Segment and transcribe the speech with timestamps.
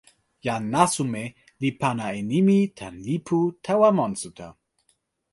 [0.45, 1.21] jan Nasume
[1.61, 4.47] li pana e nimi tan lipu tawa monsuta.